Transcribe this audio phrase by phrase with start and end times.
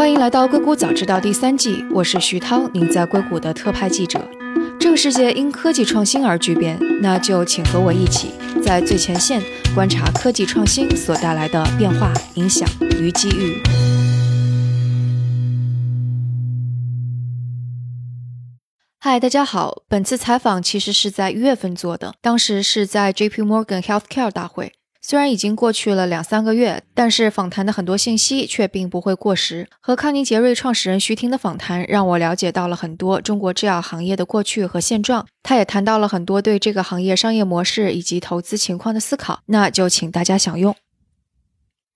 [0.00, 4.18] 欢迎来到硅谷早知道第三季，我是徐涛，您在硅谷的特派记者。
[4.80, 8.30] 这个世界因科技创新而巨变，那就请和我一起
[8.62, 9.42] 在最前线
[9.74, 12.66] 观察科技创新所带来的变化、影响
[12.98, 13.60] 与机遇。
[19.00, 23.42] 嗨，大家好，本次采访其实是在一月份做的，当时是在 J.P.
[23.42, 24.72] Morgan Healthcare 大会。
[25.02, 29.66] 虽然已经过去了两三个月，但是访谈的很多信息却并不会过时。
[29.80, 35.26] 和康宁杰瑞创始人徐婷的访谈，让我了解到了很多中国制药行业的过去和现状。
[35.42, 39.40] 他也谈到了很多对这个行业商业模式以及投资情况的思考。
[39.46, 40.76] 那就请大家享用。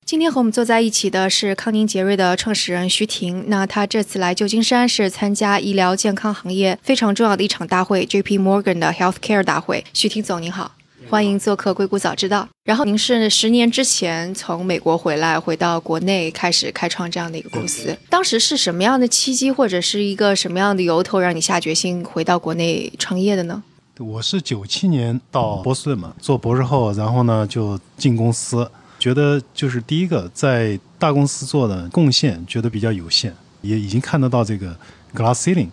[0.07, 3.45] 今天和我们坐在一起的是康宁杰瑞的创始人徐婷。
[3.49, 8.39] 那他这次来旧金山是参加医疗健康行业非常重要的一场大会 ——J.P.
[8.39, 9.85] Morgan 的 Healthcare 大会。
[9.93, 10.75] 徐婷总，您好。
[11.09, 12.49] 欢迎做客硅谷早知道。
[12.65, 17.97] 然后您是十年之前从美国回来，回到国内开始开创这样的一个公司。
[18.09, 23.63] 当时是什么样的契机，或者是一个什么样的由头，让你下决心回到国内创业的呢？
[23.99, 34.77] 我是九七年到波士顿嘛，做博士后，然后呢就进公司，觉得就是第一个在大公司做的贡献觉得比较有限，也已经看得到这个
[35.15, 35.69] glass ceiling。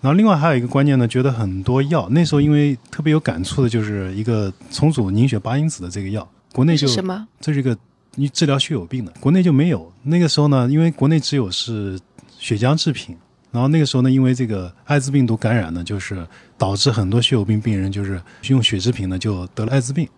[0.00, 7.26] 然后另外还有一个观念呢，觉得很多药那时候因为特别有感触的就是一个重组凝血八因子的这个药，国内就什么？
[7.40, 7.76] 这是一个
[8.14, 9.92] 你治疗血友病的，国内就没有。
[10.04, 11.98] 那个时候呢，因为国内只有是
[12.38, 13.16] 血浆制品，
[13.50, 20.08] 然后那个时候呢，因为这个艾滋病毒感染呢，就是导致很多血友病病人就是用血制品呢就得了艾滋病。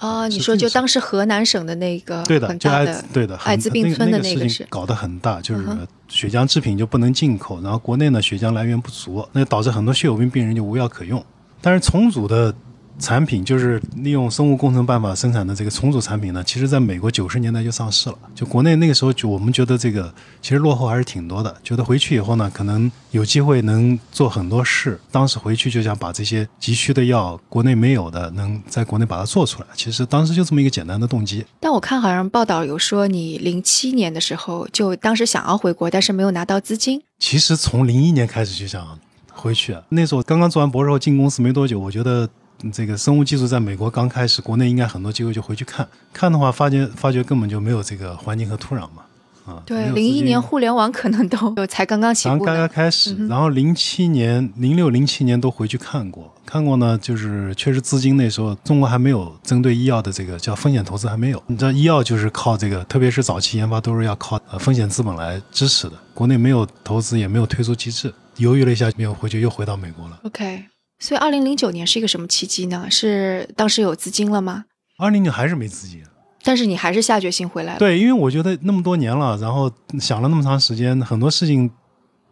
[0.00, 5.64] 啊，你说就当时河南省的那个对的，就艾滋对的艾滋病村的那个是搞得很大，就是
[6.08, 11.24] 血浆制品就不能进口，然后国内呢血浆来源不足，那导致很多血友病病人就无药可用。
[11.60, 12.52] 但是重组的。
[13.00, 18.18] 产品就是利用生物工程办法生产的这个重组产品呢，其实在美国九十年代就上市了。
[18.34, 20.12] 就国内那个时候，就我们觉得这个
[20.42, 21.56] 其实落后还是挺多的。
[21.64, 25.00] 觉得回去以后呢，可能有机会能做很多事。
[25.10, 29.68] 当时回去就想把这些急需的药，国内没有的，能在国内把它做出来。
[29.74, 31.44] 其实当时就这么一个简单的动机。
[31.58, 37.02] 但我看好像报道有说，你零七年的时候就当时想要回国，但是没有拿到资金。
[37.18, 38.98] 其实从零一年开始就想
[39.32, 42.28] 回去，那时候刚刚做完博士后进公司没多久，我觉得。
[42.72, 45.86] 这个生物技术在美国刚开始，国内应该很多机构就回去看。
[46.12, 49.02] 看的话，发觉发觉根本就没有这个环境和土壤嘛，
[49.46, 70.20] 啊，对，零一年互联网可能都才刚刚起步，刚刚开始，然后零七年、零六、零七年都回去看过，看过呢，就是确实资金那时候中国还没有针对医药的这个叫风险投资还没有，你知道医药就是靠这个，特别是早期研发都是要靠呃风险资本来支持的，国内没有投资也没有推出机制，犹豫了一下没有回去，又回到美国了。
[70.24, 70.64] OK。
[71.00, 72.86] 所以，二零零九年是一个什么契机呢？
[72.90, 74.66] 是当时有资金了吗？
[74.98, 76.02] 二零年还是没资金，
[76.42, 77.78] 但是你还是下决心回来了。
[77.78, 81.70] 对，因为我觉得那么多年了，然后想了那么长时间，很多事情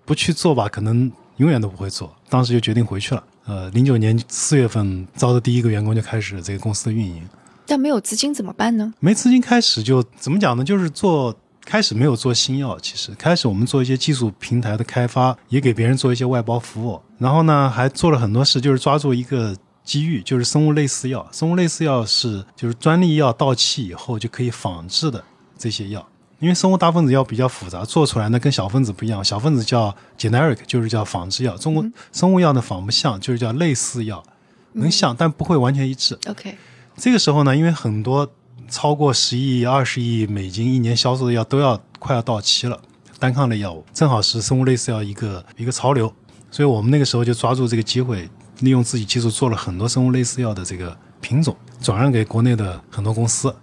[0.05, 2.15] 不去做吧，可能永远都不会做。
[2.29, 3.25] 当时就决定回去了。
[3.47, 7.27] 呃，零九年四月份招的第一个员工就开始这个公司的运营。
[7.67, 8.93] 但没有资金怎么办呢？
[9.01, 10.63] 没资金开始就怎么讲呢？
[10.63, 11.35] 就是做。
[11.69, 16.99] 开始没有做新药，其实开始我们做一些技术平台的开发，也给别人做一些外包服务。
[17.19, 21.29] 然后呢，还做了很多事，就是抓住一个机遇，就是生物类似药。
[21.31, 25.23] 生物类似药是就是专利药到期以后就可以仿制的
[25.59, 26.09] 这些药。
[26.39, 29.23] 因为生物大分子药比较复杂，做出来呢跟小分子不一样。
[29.23, 31.55] 小分子叫 generic，就是叫仿制药。
[31.59, 31.85] 中国
[32.15, 34.25] 生物药呢仿不像，就是叫类似药，
[34.73, 36.19] 能像但不会完全一致。
[36.29, 36.57] OK，
[36.97, 38.27] 这个时候呢，因为很多。
[38.69, 42.81] 超过十亿、二十亿美金一年销售的药都要快要到期了，
[43.19, 46.13] 单抗类药物正好是生物类似药一个一个潮流，
[46.51, 48.29] 所以我们那个时候就抓住这个机会，
[48.61, 53.55] 利用自己技术做了很多生物类似药的这个品种，转让给国内的很多公司。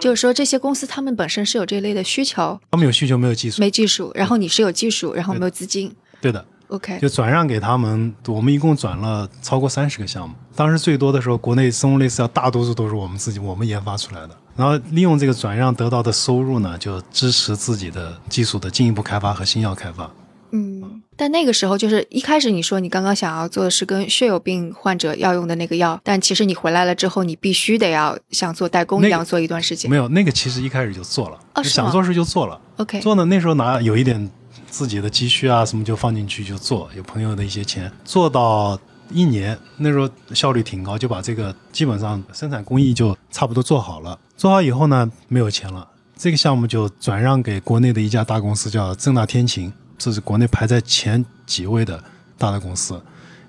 [0.00, 6.44] 就是说，这些公司他们本身是有这类的需求，他们有需求没有技术，没技术，然后你是有技术，然后没有资金，对的。
[6.68, 10.34] OK，就转让给他们，我们一共转了超过三十个项目。
[10.54, 14.36] 当时最多的时候，国内生物类似药大多数都是我们自己我们研发出来的。
[14.58, 20.10] 然后利用这个转让得到的收入呢，就支持自己的技术的进一步开发和新药开发。
[20.50, 29.88] 嗯，但那个时候就是一开始你说你刚刚想要做的是跟血友病患者要用的那个药，但其实你回来了之后，你必须得要像做代工一样做一段时间。
[29.88, 32.60] 没有那个，其实一开始就做了，想做事就做了。
[32.78, 34.30] OK，做呢那时候拿有一点。
[34.70, 38.78] 自己的积蓄啊，什么就放进去就做，有朋友的一些钱，做到
[39.10, 44.18] 一年，那时候效率挺高，就把这个基本上生产工艺就差不多做好了。
[44.36, 52.02] 做好以后呢，没有钱了，这个项目就转让给国内的一家大公司，叫正大天晴，这是国内排在前几位的
[52.36, 53.00] 大的公司。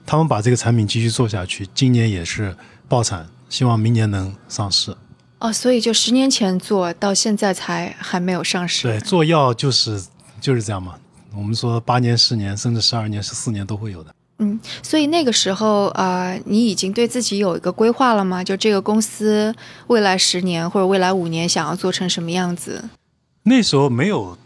[0.06, 2.56] 他们把这个产品继续做下去，今年也是
[2.88, 4.96] 爆产，希望明年能上市。
[5.38, 8.88] 哦，所以就十年前做到现在才还没有上市。
[8.88, 10.04] 对，做药就是
[10.42, 10.96] 就是这样嘛。
[11.36, 14.12] 我们说八年、十年，甚至十二年、十四年都会有的。
[14.40, 18.42] 嗯，所以那个时候，呃，你已经对自己有一个规划了吗？
[18.42, 19.54] 就这个公司
[19.88, 22.90] 未来十年或者未来五年想要做成什么样子？
[23.44, 24.38] 那时候没有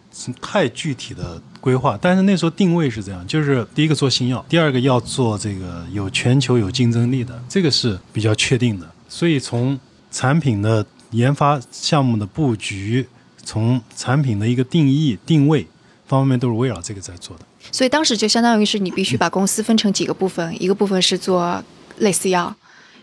[0.42, 8.90] 太具体的规划，但是那时候定位是这样：就是第一个做新药，第二个要做这个有全球有竞争力的，这个是比较确定的。
[9.08, 9.80] 所以从
[10.10, 13.08] 产品的研发项目的布局，
[13.44, 15.68] 从产品的一个定义定位
[16.08, 17.46] 方面都是围绕这个在做的。
[17.72, 21.64] 所以当时就相当于是你必须把公司分成几个部分，一个部分是做
[21.98, 22.56] 类似药，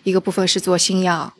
[0.05, 1.33] 一个部分是做新药。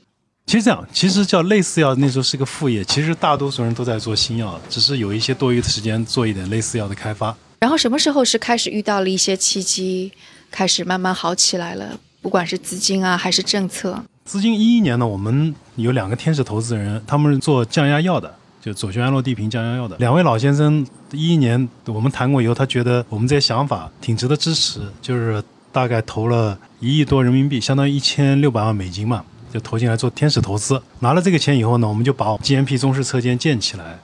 [0.47, 7.37] 其实这样，其实叫类似药那时候是个副业，其实大多数人都在做新药，只是有一些多余的时间做一点类似药的开发。
[7.61, 10.11] 然后什么时候是开始遇到了一些契机，
[10.51, 12.01] 开始慢慢好起来了？
[12.21, 14.03] 不管是资金啊，还是政策。
[14.25, 19.97] 资金一一年呢，我们有两个天使投资人，他们是做降压药的，就左旋氨洛地平降压药的。
[19.97, 25.43] 两位老先生一一年我们谈过以后，他觉得我们这些想法挺值得支持，就是
[25.73, 30.81] 大概投了一亿多人民币，相当于一千六百万美金嘛，就投进来做天使投资。
[30.99, 33.99] 拿了这个钱以后呢，我们就把 GMP 中式车间建起来，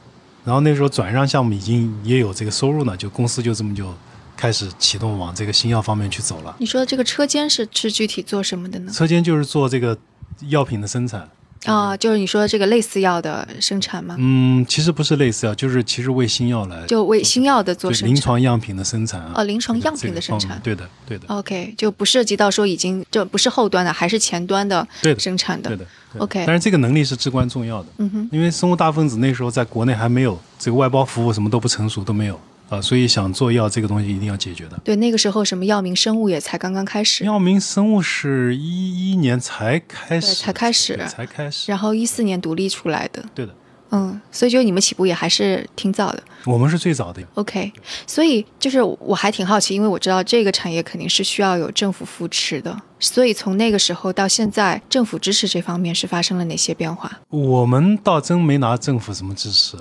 [0.45, 3.93] 然后那时候转让项目已经也有这个收入呢，就公司就这么就
[4.37, 6.57] 开始启动往这个新药方面去走了。
[6.59, 8.93] 你说的这个车间是是具体做什么的呢？
[8.93, 9.99] 车间就是做这个
[10.49, 11.29] 药品的生产。
[11.65, 14.15] 啊、就是你说的这个类似药的生产吗？
[14.19, 18.23] 嗯，其实不是类似药，就是其实为新药来就为新药的做临生产。
[18.23, 19.33] 床样品的生产啊。
[19.35, 24.87] 哦临床样品的生产对的，对的，OK，就不涉及到说已经就不是后端的，还是前端的
[25.19, 25.71] 生产的。
[25.71, 25.85] 对的。
[25.85, 34.77] 对的 OK 但是这个能力是至关重要的，嗯哼，因为生物大分子那时候在国内还没有这个外包服务，什么都不成熟，都没有啊，所以想做药这个东西一定要解决的。
[34.83, 41.71] 对，那个时候什么药明生物也才刚刚开始，药明生物是一一年才开始，对才开始才开始。
[41.71, 43.25] 然后一四年独立出来的。
[43.35, 43.55] 对的，
[43.91, 46.23] 嗯，所以就你们起步也还是挺早的。
[46.45, 47.23] 我们是最早的。
[47.35, 47.73] OK，
[48.05, 57.21] 所以就是我还挺好奇，因为我知道这个产业肯定是需要有政府扶持的，所以从那个时候到现在，政府支持这方面是发生了哪些变化？
[57.31, 59.77] 我们倒真没拿政府什么支持。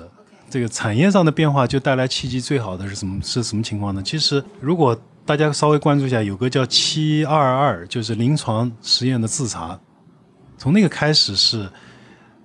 [0.48, 3.20] 这个产业上的变化就带来契机，最好的是什么？
[3.22, 4.02] 是什么情况呢？
[4.04, 9.78] 其实如果大家稍微关注一下，有个叫七二二，就是临床实验的自查，
[10.56, 11.68] 从那个开始是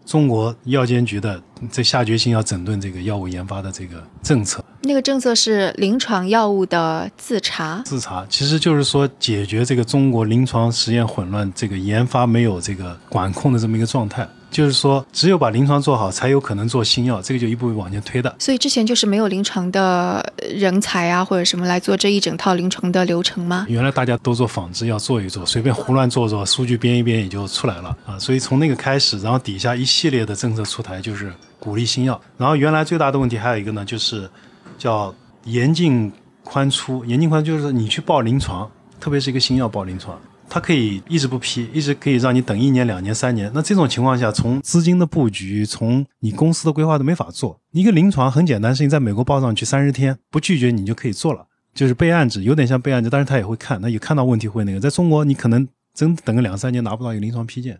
[0.03, 4.65] 中国药监局的在下决心要整顿这个药物研发的这个政策。
[4.81, 14.27] 那个政策是临床药物的自查，自查其实就是说解决这个中国临床实验混乱、这个研发没有这个管控的这么一个状态。
[14.51, 18.35] 就是说，只有把临床做好，才有可能做新药，这个就一步步往前推的。
[18.37, 23.65] 所以之前就是没有临床的人才啊，或者什么来做这一整套临床的流程吗？
[23.69, 28.19] 原来大家都做仿制药，做一做，随便胡乱做做，数据编一编也就出来了啊。
[28.19, 32.19] 所以从那个开始，然后底下一系列的政策出台，就是鼓励新药。
[32.37, 34.29] 然后原来最大的问题还有一个呢，就是
[34.77, 35.15] 叫
[35.45, 36.11] 严进
[36.43, 37.05] 宽出。
[37.05, 38.69] 严进宽出就是你去报临床，
[38.99, 40.19] 特别是一个新药报临床，
[40.53, 43.49] 它可以一直不批，一直可以让你等一年、两年、三年。
[43.55, 47.57] 那这种情况下，从资金的布局，从你公司的规划都没法做。
[47.71, 51.47] 一个临床很简单事情，在美国报上去三十天，不拒绝你就可以做了。
[51.73, 54.79] 就是备案制，有点像备案制，但是他也会看，那有看到问题会那个。
[54.81, 57.79] 在中国，你可能真等个两三年拿不到一个临床批件，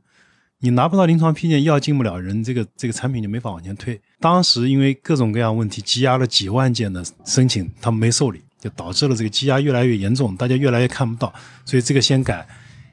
[0.61, 3.99] 你拿不到临床批件，药进不了人，这个这个产品就没法往前推。
[4.21, 11.33] 当时因为各种各样问题，积压了几万件的申请，他没受理，就导致了这个积压越来越严重，大家越来越看不到，
[11.65, 12.47] 所以这个先改，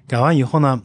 [0.07, 0.83] 改完以后呢，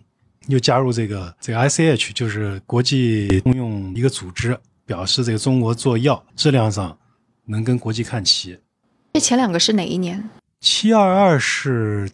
[0.48, 6.98] 又加入这个这个 ICH，就是国际通用一个组织，表示这个中国做药质量上
[7.46, 8.60] 能跟国际看齐。
[9.14, 10.30] 这前两个是哪一年？
[10.60, 12.10] 七二二是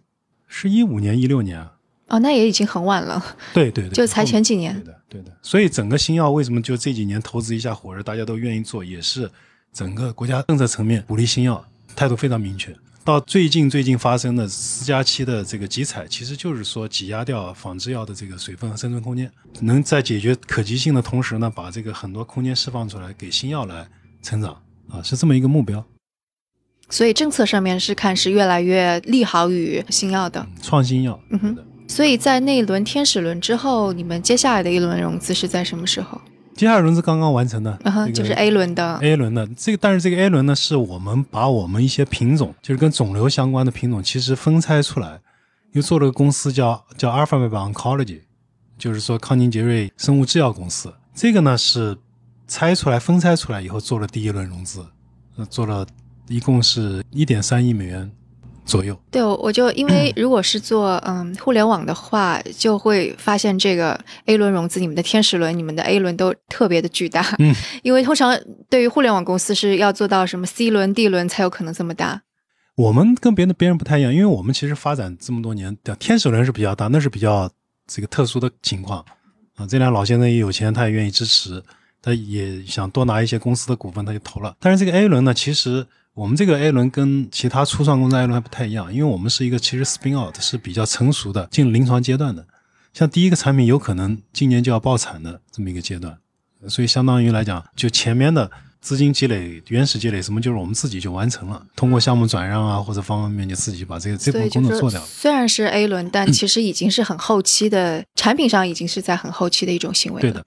[0.48, 1.74] 是一五年一六年啊，
[2.08, 3.24] 哦，那也已经很晚了，
[3.54, 5.38] 对对对， 就才前几年对的对的。
[5.42, 9.30] 所以整个新药为什么就这几年投资一下火热，大家都愿意做，也是
[9.72, 11.64] 整个国家政策层面鼓励新药，
[12.00, 12.74] 态度非常明确。
[13.04, 19.30] 到最近最近发生的四加七的这个集采，其实就是说挤压掉仿制药的这个水分和生存空间，
[19.60, 23.86] 能在解决可及性的同时呢，把这个很多空间释放出来，给新药来
[24.22, 24.54] 成长
[24.88, 25.86] 啊，是这么一个目标。
[26.90, 30.48] 所以政策上面是看是越来越利好于新药的。
[30.62, 36.22] 创新药，嗯哼所以在那一轮天使轮之后，你们接下来的一轮融资是在什么时候？
[36.60, 37.80] 接下来轮子刚刚完成的，
[38.14, 38.98] 就是 A 轮的。
[39.02, 45.22] A 轮的这个，但是这个 A 轮呢，是我们把我们一些品种，就是跟肿瘤相关的品种，其实分拆出来，
[45.72, 48.24] 又做了个公司叫叫 Alphabet Oncology，
[48.78, 50.94] 就是说康宁杰瑞生物制药公司。
[51.14, 51.98] 这个呢是
[52.46, 54.86] 拆出来、分拆出来以后做了第一轮融资，
[55.38, 55.88] 呃，做了
[56.28, 58.12] 一共是一点三亿美元
[58.70, 58.98] 左右。
[59.12, 67.36] 对，我我就因为 如果是做嗯互联网的话，就会发现这个 A 轮融资，你们的天使轮、你们的 A 轮都特别的巨大。
[67.40, 72.22] 嗯， 因为通常对于互联网公司是要做到什么 C 轮、D 轮才有可能这么大。
[72.76, 77.50] 我们跟别的别人不太一样，因为我们其实发展这么多年，天使轮是比较大，那是比较
[77.88, 79.04] 这个特殊的情况
[79.56, 79.68] 啊。
[79.68, 81.62] 这俩老先生也有钱，他也愿意支持，
[82.02, 84.56] 他也想多拿一些公司的股份，他就投了。
[84.62, 85.86] 但是这个 A 轮呢，其实
[86.20, 92.46] 我们这个 A 轮跟其他初创公司 A 轮还不太一样，因为我们是一个其实 spin out 是比较成熟的，进临床阶段的。
[92.92, 96.18] 像第一个产品有可能今年就要爆产的这么一个阶段，
[96.68, 98.52] 所以相当于来讲，就前面的。
[98.82, 105.06] 资金积累、原始积累，什么就是我们自己就完成了，通过项目转让啊，或者方方面面就自己把这个这部分工作做掉了。
[105.06, 110.22] 虽然是 A 轮，但其实已经是很后期的产品上，已经是在很后期的一种行为了。
[110.22, 110.42] 对的。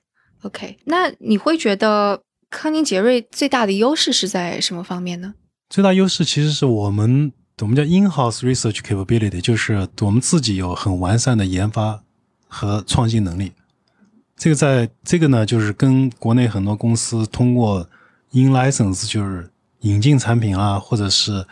[0.44, 5.34] OK，那你会觉得康宁杰瑞最大的优势是在什么方面呢？
[5.72, 12.02] 最大优势其实是我们我们叫 in-house research capability，就是我们自己有很完善的研发
[12.46, 13.52] 和创新能力。
[14.36, 17.88] 这个在这个呢，就是跟国内很多公司通过
[18.32, 19.50] in license 就是
[19.80, 21.46] 引进产品啊，或者是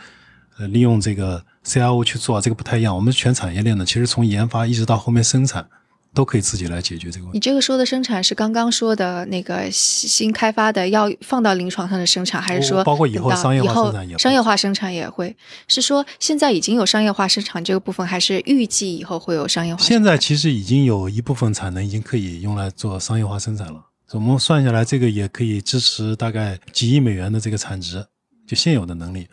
[0.59, 2.95] 呃利用这个 CRO 去做，这个不太一样。
[2.95, 5.67] 我们全产业链的，其实从研发一直到后面生产。
[6.13, 7.37] 都可以自己来解决这个问题。
[7.37, 15.35] 你这个说的生产是刚刚说的那个新开发的要放到临床上的生产，还是说包括以后商业化生产也商业化生产也会？
[15.67, 19.81] 是说现在已经有商业化生产这个部分，还是预计以后会有商业化？
[19.81, 23.85] 现在其实已经有一部分产能已经可以用来做商业化生产了。
[24.13, 28.05] 我们算下来，这个也可以支持大概几亿美元的这个产值，
[28.45, 29.25] 就现有的能力。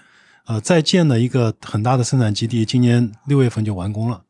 [0.46, 4.22] 呃，在建的一个很大的生产基地，今年六月份就完工了。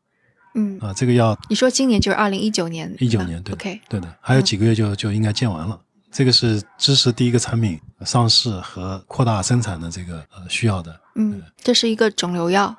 [0.53, 5.79] 嗯啊，这个要你说今年就是二零一九年，一九年对，OK，对的，还有几个月就就应该建完了。
[6.11, 10.99] 这个是支持第一个产品上市和扩大生产的这个呃需要的。
[11.13, 12.75] 嗯，这是一个肿瘤药，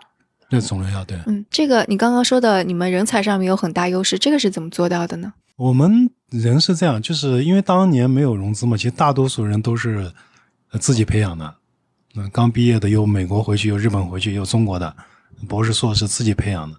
[0.49, 1.17] 这肿瘤药对。
[1.27, 5.33] 嗯，这个你刚刚说的，你们人才上面有很大优势，这个是怎么做到的呢？
[5.55, 10.13] 我们人是这样，就是因为当年没有融资嘛，其实大多数人都是
[10.81, 11.55] 自己培养的。
[12.15, 14.93] 那刚毕业的有美国回去，有日本回去，有中国的
[15.47, 16.77] 博士硕士自己培养的。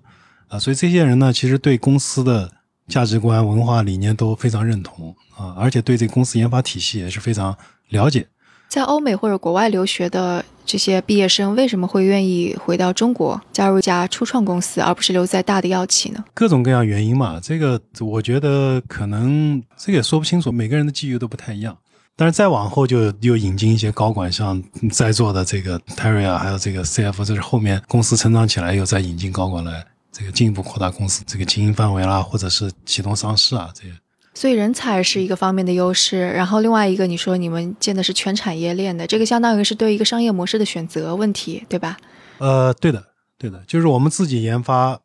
[0.51, 2.51] 啊，所以这些人呢，其实对公司的
[2.89, 7.55] 价值观、文化理念都非常认同啊，而且对这个公司研发体系也是非常
[7.87, 8.27] 了解。
[8.67, 16.23] 在欧美或者国外留学的这些毕业生，为什么会愿意回到中国加入一家初创公司，而不是留在大的药企呢？
[16.33, 21.77] 各种各样原因嘛，这个我觉得可能这个也说不清楚，每个人的机遇都不太一样。
[22.17, 29.85] 但是再往后就又引进一些高管，像在座的这个 Terry 啊，还有这个 CF，这是后面公司成长起来又再引进高管来。
[30.11, 33.93] 这个进一步扩大公司这个经营范围啦，或者是启动上市啊，这些。
[34.33, 41.97] 所以人才是一个方面的优势，然后另外一个，你说你们建的是全产业链的，这个相当于是对一个商业模式的选择问题，对吧？
[42.37, 43.03] 呃，对的，
[43.37, 44.99] 对的，就是我们自己研发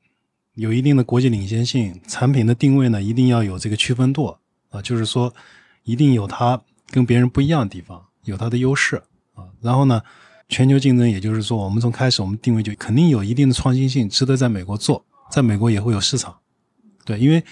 [0.54, 4.36] 有一定的国际领先性，产品的定位呢一定要有这个区分度
[4.70, 5.32] 啊，就是说
[5.84, 6.60] 一定有它
[6.90, 9.02] 跟别人不一样的地方，有它的优势
[9.34, 10.02] 啊，然后呢。
[10.48, 16.34] 全球竞争，也就是说，我们从开始我们定位就肯定有一定的创新性，值得在美国做，在美国也会有市场。
[17.04, 17.42] 对，因为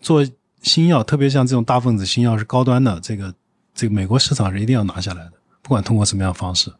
[0.00, 0.26] 做
[0.62, 3.34] 新药，特别像这种大分子新药是高端的，这个
[3.74, 5.32] 这个美国市场是一定要拿下来的，
[5.62, 6.72] 不管通过什么样方式。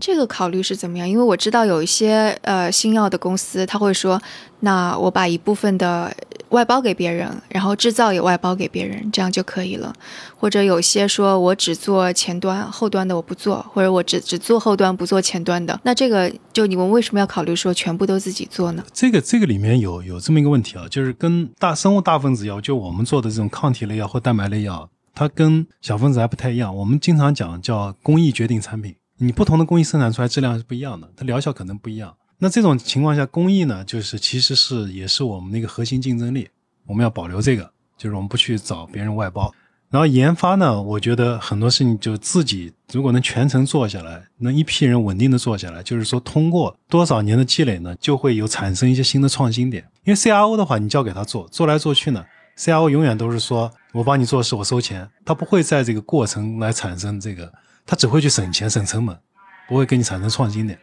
[0.00, 1.08] 这个考虑是怎么样？
[1.08, 4.20] 因为我知道有一些呃新药的公司，他会说，
[4.60, 6.10] 那我把一部分的
[6.48, 9.92] 外包给别人，然后制造也外包给别人，这样就可以了。
[10.34, 15.78] 或者有些说我只做前端，后端的我不做，或者我只只做后端不做前端的。
[15.82, 18.82] 那这个就你们为什么要考虑说全部都自己做呢？
[18.94, 26.74] 这个这个里面有有这么一个问题啊，就是跟大生物大分子药，就我们做的这种抗体类药或蛋白类药，它跟小分子还不太一样。
[26.74, 28.94] 我们经常讲叫工艺决定产品。
[29.18, 32.14] 你不同的工艺生产出来质量是不一样的，它疗效可能不一样。
[32.38, 36.48] 那这种情况下，工艺呢，就是其实是也是我们那个核心竞争力，
[36.86, 39.50] 我们要保留这个，就是我们不去找别人外包。
[39.88, 49.82] 然后研发呢，我觉得很多事情就自己如果能全程做下来，能一批人稳定的做下来，就是说通过多少年的积累呢，就会有产生一些新的创新点。
[50.04, 52.22] 因为 CRO 的话，你交给他做，做来做去呢
[52.58, 57.50] ，CRO 永远都是说我帮你做事，我收钱，他不会在这个过程来产生这个。
[57.86, 59.16] 他只会去省钱、省成本，
[59.68, 60.78] 不会给你产生创新点。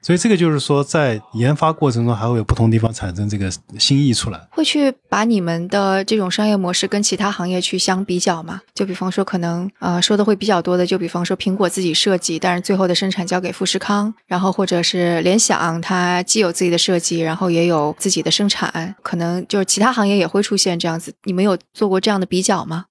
[0.00, 3.50] 所以这个就是说，在研发过程中还会有不同地方产生这个
[3.80, 4.40] 新意出来。
[4.52, 8.60] 会去把你们的这种商业模式跟其他行业去相比较吗？
[8.72, 21.12] 就比方说，可能呃说的会比较多的，就比方说苹果自己设计，但是最后的生产交给富士康，然后或者是联想，它既有自己的设计，然后也有自己的生产，可能就是其他行业也会出现这样子。
[21.24, 22.84] 你们有做过这样的比较吗？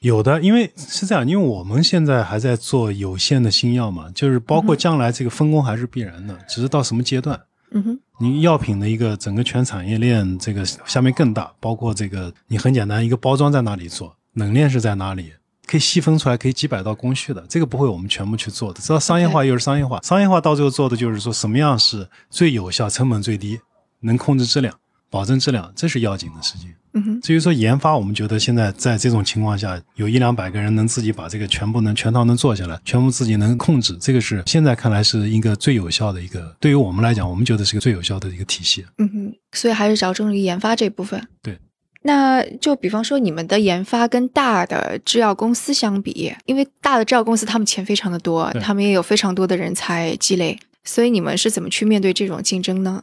[0.00, 7.38] 有的，因为是这样，因为我们现在还在做有限的新药嘛，就是包括将来这个分工还是必然的，只是到什么阶段。
[7.72, 15.34] 嗯哼，你药品的一个整个全产业链，这个下面更大，包括这个你很简单，一个包装在哪里做，冷链是在哪里，
[15.66, 18.80] 可以细分出来，可以几百道工序的，这个不会我们全部去做的。
[18.80, 23.60] 知道商业化又是商业化，商业化到最后做的就是说什么样是最有效、成本最低、
[24.00, 24.74] 能控制质量、
[25.10, 26.72] 保证质量，这是要紧的事情。
[26.92, 38.84] 嗯哼，至于说研发，我们觉得现在在这种情况下，有一两百个人能自己把这个全部能全套能做下来，全部自己能控制，这个是现在看来是一个最有效的一个，对于我们来讲，我们觉得是个最有效的一个体系。
[38.98, 41.26] 嗯哼，所以还是着重于研发这部分。
[41.42, 41.58] 对。
[42.02, 53.02] 那就比方说，你们的研发跟大的制药公司相比，因为大的制药公司他们钱非常的多，他们也有非常多的人才积累，所以你们是怎么去面对这种竞争呢？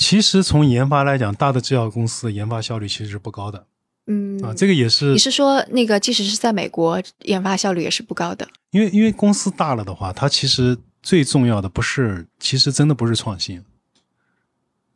[0.00, 3.66] 其实从研发来讲，大的制药公司的研发效率其实是不高的。
[4.06, 5.12] 嗯啊，这个也是。
[5.12, 8.48] 你是说那个即使是在美国，研发效率也是不高的？
[8.70, 13.62] 因为因为公司大了的话，它其实最重要的不是，其实真的不是创新。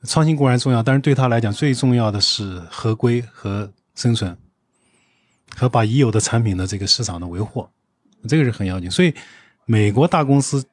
[0.05, 4.35] 创新固然重要，但是对他来讲，最重要的是合规和生存，
[5.55, 7.69] 和把已有的产品的这个市场的维护，
[8.27, 8.91] 这个是很要紧。
[8.91, 9.13] 所以，
[9.67, 10.65] 美国大公司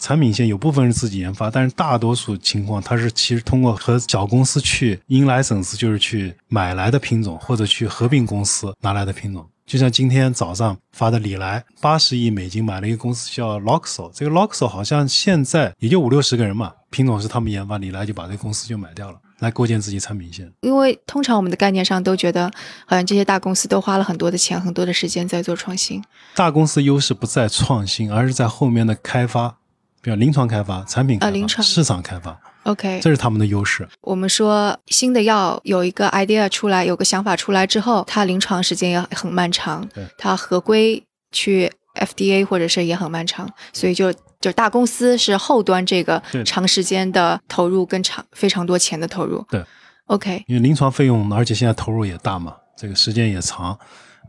[0.00, 9.46] 产品线有部分是自己研发，但是大多数情况，它是其实通过和小公司去 in license，就是去买来的品种，或者去合并公司拿来的品种。
[9.66, 20.50] 就像今天早上发的李来，八十亿美金买了一个公司叫 Loxo，这个 Loxo 好像现在也就五六十个人嘛，品种是他们研发，李来就把这个公司就买掉了，来构建自己产品线。
[20.62, 22.50] 因为通常我们的概念上都觉得，
[22.84, 26.02] 好像这些大公司都花了很多的钱、很多的时间在做创新。
[26.34, 29.56] 大公司优势不在创新，而是在后面的开发，
[30.02, 32.38] 比如临床开发、产品开发、市场开发。
[32.64, 33.88] OK，这是他们的优势。
[34.02, 39.88] 我们说新的药有一个 idea 出来，有个想法出来之后，它临床时间也很漫长，
[40.18, 41.02] 它合规
[41.32, 49.42] 去 FDA 或者是也很漫长，所以就就大公司是后端这个长时间的投入跟长非常多钱的投入。
[49.50, 49.64] 对
[50.06, 53.76] ，OK，因为临床费用，而且现在投入也大嘛，这个时间也长，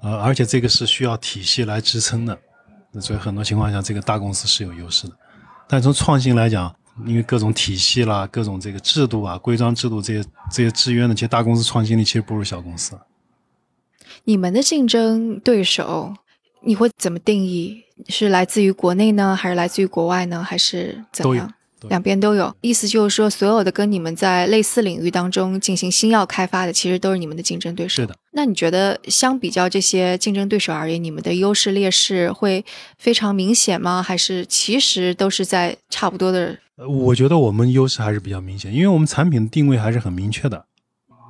[0.01, 2.38] 呃，而且这个是需要体系来支撑的，
[3.01, 5.13] 所以很多情况下这个大公司是有优势的。
[5.72, 6.75] 但从创新来讲，
[7.06, 13.00] 因为各种体系啦、各种这个制度啊、规章制度这些这些制约呢，其实大公司创新力其实不如小公司。
[14.25, 16.14] 你们的竞争对手，
[16.62, 17.86] 你会怎么定义？
[18.10, 21.53] 是来自于国内呢，还是来自于国外呢，还是怎样？
[21.89, 22.53] 两边都有。
[22.61, 28.01] 意思就是说，所有的跟你们在类似领域当中进行新药开发的，其实都是你们的竞争对手。
[28.01, 28.15] 是的。
[28.33, 32.63] 那你觉得，相比较这些竞争对手而言，你们的优势劣势会
[32.98, 34.01] 非常明显吗？
[34.01, 36.57] 还是其实都是在差不多的？
[36.87, 40.65] 我觉得我们优势还是比较明显，因为我们产品的定位还是很明确的。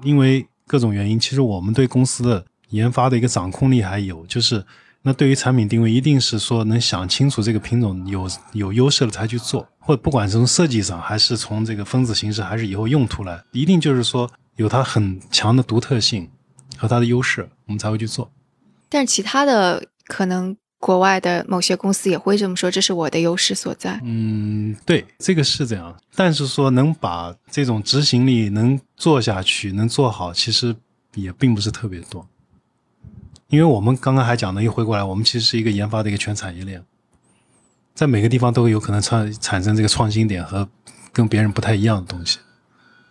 [0.04, 4.64] 因为各种原因，其实我们对公司的研发的一个掌控力还有，就是
[5.02, 16.30] 那对于产品定位，一定是说能想清楚这个品种有有优势了才去做，或者不管是从设计上，还是从这个分子形式，还是以后用途来，一定就是说有它很强的独特性
[16.78, 18.32] 和它的优势，我们才会去做。
[18.90, 20.56] 但是其他的可能。
[20.82, 24.02] 国外的某些公司也会这么说，这是我的优势所在。
[24.04, 25.96] 嗯，对，这个是这样。
[26.16, 30.76] 但是说能把这种执行力能做下去、能做好，其实
[31.14, 32.28] 也并不是特别多。
[33.52, 36.82] 因为我们刚刚还讲的，又回过来，我们其实是一个研发的一个全产业链，
[37.94, 40.68] 在每个地方都有可能产产生这个创新点和
[41.12, 42.40] 跟别人不太一样的东西。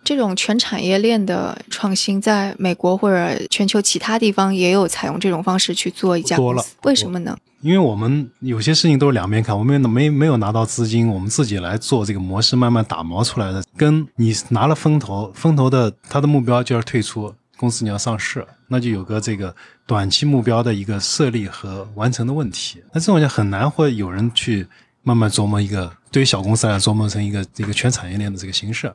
[0.03, 7.37] 这种全产业链的创新，在美国或者全球其他地方也有采用这种方式去做一家公司，为什么呢？
[7.61, 13.63] 因为我们有些事情都是两面看，我们没没有拿到资金，我们自己来做这个模式，慢慢打磨出来的。
[13.77, 22.83] 跟你拿了风投，风投的他的目标就是退出公司，你要上市，那就有个这个短期目标的一个设立和完成的问题。
[22.91, 24.67] 那这种就很难会有人去
[25.03, 28.91] 慢慢琢磨一个，对于小公司来琢磨成一个一个全产业链的这个形式。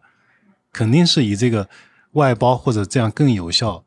[0.72, 1.68] 肯定是以这个
[2.12, 3.85] 外包或者这样更有效、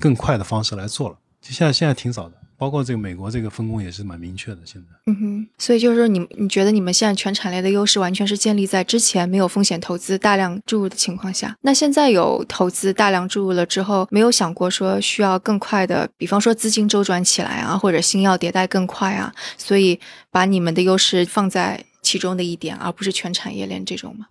[0.00, 1.18] 更快的方式来做了。
[1.42, 4.58] 就现在现在挺早的，包括这个美国这个分工也是蛮明确的。
[4.64, 11.56] 现在，嗯哼，所以就是说，你你觉得你们现在全产业链的优势完全是建立在之前没有风险投资、大量注入的情况下。
[11.62, 19.98] 那现在有投资大量注入了之后，没有想过说需要更快的，比方说资金周转起来啊，或者新药迭代更快啊，所以
[20.30, 24.26] 把你们的优势放在其中的一点，而不是全产业链这种吗？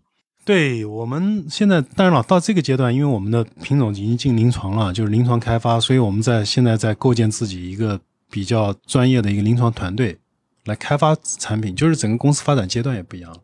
[0.46, 7.98] 对我们现在当然了，到这个阶段，因为我们的品种已经进临床了，就是临床开发，所以我们在现在在构建自己一个
[8.34, 10.18] 比较专业的一个临床团队
[10.66, 13.38] 来开发产品，就是整个公司发展阶段也不一样了。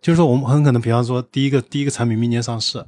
[0.00, 2.82] 就是说，我们很可能，比方说，第一个第一个产品明年上市，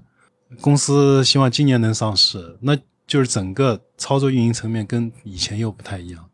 [0.62, 2.74] 公司希望今年能上市，那
[3.06, 6.24] 就是整个操作运营层面跟以前又不太一样。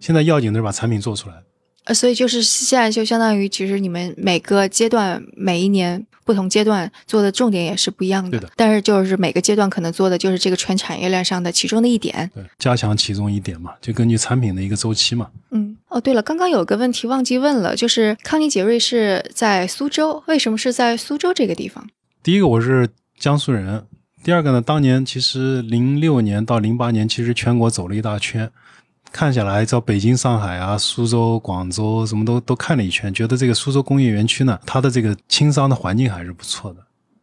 [0.00, 1.40] 现在要紧的是把产品做出来。
[1.84, 8.30] 呃，所以就是现在就相当于，其实你们每个阶段、每一年不同阶段做的重点也是不一样的。
[8.30, 12.30] 对的但是就是每个阶段可能做的就是这个全产业链上的其中的一点。
[12.34, 15.28] 对，加强其中一点嘛，就根据产品的一个周期嘛。
[15.50, 21.86] 嗯，哦，对了，刚刚有个问题忘记问了，就是康尼杰瑞是在苏州，为什么是在苏州这个地方？
[22.22, 23.84] 第一个我是江苏人，
[24.22, 28.50] 第二个呢，当年其实零六年到零八年，其实全国走了一大圈，
[29.14, 36.80] 看下来，到北京、上海啊、苏州、广州什么都都看了一圈，觉得这个苏州工业园区呢，它的这个轻商的环境还是不错的，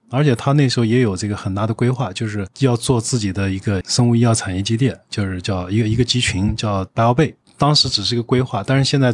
[0.09, 9.13] 而且它那时候也有这个很大的规划，就是要做自己的一个生物医药产业基地，就是叫一个一个集群叫 BioBay，当时只是一个规划，但是现在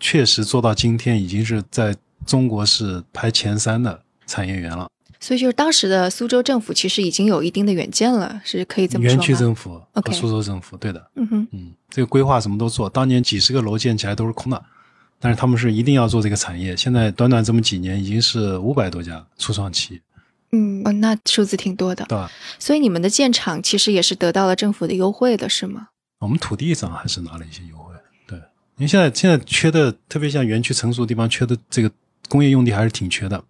[0.00, 1.94] 确实做到今天，已经是在
[2.26, 4.88] 中国是排前三的产业园了。
[5.18, 9.20] 所以就是当时的苏州政府其实已经有一定的远见了，是可以这么说园？
[9.20, 14.62] 区政府和苏州政府，对的，嗯哼，嗯，这个规划什么都做，当年几十个楼建起来都是空的，
[15.18, 20.00] 但是他们是一定要做这个产业，现在短短这么几年，已经是五百多家初创企业，
[20.52, 22.04] 嗯，哦，那数字挺多的。
[22.06, 22.30] 对吧？
[22.58, 25.88] 所以你们的建厂其实也是得到了政府的优惠的，是吗？
[26.20, 27.94] 我们土地上还是拿了一些优惠，
[28.26, 28.38] 对，
[28.76, 31.90] 因为现在现在缺的，特别像园区成熟的地方，缺的这个
[32.28, 33.42] 工业用地还是挺缺的。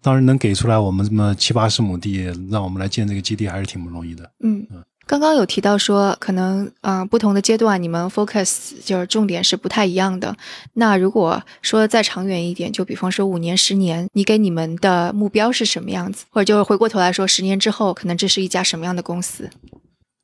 [0.00, 4.30] 当然能给出来我们这么七八十亩地，让我们来建这个基地，还是挺不容易的。
[4.40, 4.66] 嗯，
[5.06, 10.36] 刚刚有提到说，可能啊、呃不同的阶段你们 focus 就是重点是不太一样的。
[10.74, 16.24] 那如果说再长远一点，就比方说五年、十年，你给你们的目标是什么样子？
[16.30, 19.50] 或者就是回过头来说，十年之后，可能这是一家什么样的公司？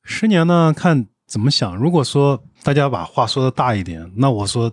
[0.04, 1.74] 十年呢，看怎么想。
[1.74, 4.70] 如果说大家把话说的大一点，那我说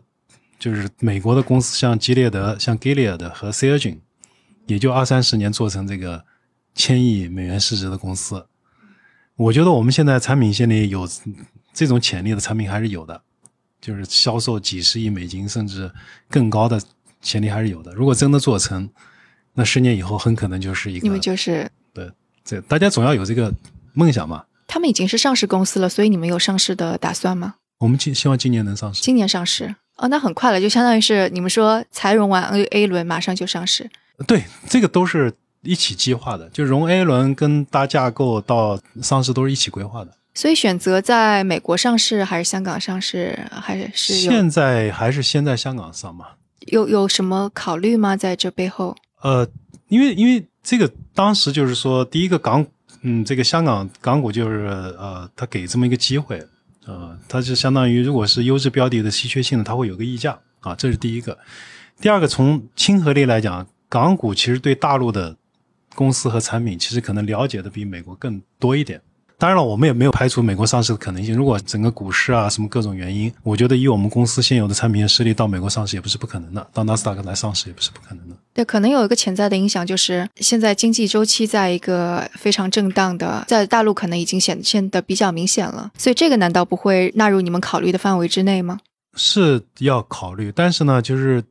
[0.60, 3.98] 就是美国的公司，像吉列德、像 Gilead 和 c e r g i n
[4.72, 6.24] 也就二三十年做成这个
[6.74, 8.46] 千亿美元市值的公司。
[9.36, 11.06] 我觉得我们现在产品线里有
[11.74, 13.22] 这种潜力的产品还是有的，
[13.82, 15.92] 就是销售几十亿美金甚至
[16.30, 16.82] 更高的
[17.22, 17.94] 潜力还是有的。
[17.94, 18.90] 如果真的做成，
[19.54, 22.10] 那十年以后很可能就是一个你们就是对
[22.46, 23.54] 这大家总要有这个
[23.94, 24.46] 梦想嘛。
[24.68, 27.56] 他们已经是上市公司了，所以你们有上市的打算吗？
[27.80, 29.02] 我们今希望今年能上市。
[29.02, 33.90] 今年上市哦，那很快了，就相当于是你们说才融完 A A 轮，马上就上市。
[34.28, 40.12] 对，这个都是一起计划的，就融 A 轮跟搭架构到上市都是一起规划的。
[40.34, 46.26] 所以选择在美国上市还是香港上市，还是有现在还是先在香港上嘛？
[46.68, 48.16] 有有什么考虑吗？
[48.16, 48.96] 在这背后？
[49.22, 49.48] 呃，
[49.90, 52.66] 因为因为这个当时就是说，第一个港，
[53.02, 56.42] 嗯，这个香港港股就是呃，它给这么一个机会，
[56.86, 61.38] 呃，它就相当于如果是优质标的的稀缺性的，它会有个溢价啊，这是第一个。
[62.00, 65.36] 第二个，从亲和力来讲，港股其实对大陆的
[65.96, 69.02] 公司和产品，其实可能了解的比美国更多一点。
[69.38, 71.36] 当然了，我们也没有排除美国上市的可能性。
[71.36, 78.36] 如果整个股市啊什么各种原因，我觉得以我们公司现有的产品的实力，到美国上市也不是不可能的，到纳斯达克来上市也不是不可能的。
[78.54, 88.80] 对，可能有一个潜在的影响，就是现在经济周期在一个非常震荡的，在大陆可能已经显现的比较明显了，所以这个难道不会纳入你们考虑的范围之内吗？
[89.18, 91.44] 是要考虑，但是呢，就是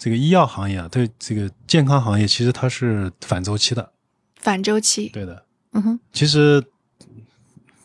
[0.00, 3.92] 这个医药行业啊，对这个健康行业，其实它是反周期的。
[4.36, 6.64] 反周期，对的，嗯哼，其实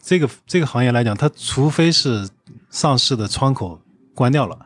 [0.02, 2.30] 这个这个行业来讲，它除非是
[2.72, 3.82] 上市的窗口
[4.14, 4.58] 关掉了，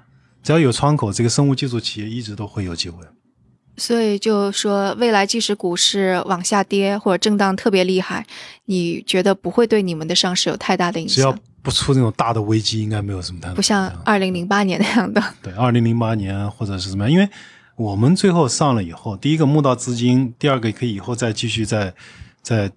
[0.44, 3.04] 只要有窗口，这个生物技术企业一直都会有机会。
[3.78, 8.28] 所以就说未来即使股市往下跌或者震荡特别厉害，
[8.66, 11.40] 你觉得不会对你们的上市有太大的影只要响？
[11.62, 15.24] 不出那种大的危机，应该没有什么太大不像二零零八年那样的。
[15.42, 17.12] 对，二零零八年或者是什么样？
[17.12, 17.30] 因为
[17.76, 21.94] 我们最后上了以后，第一个募到资金，第二个可以以后再继续再
[22.42, 22.72] 再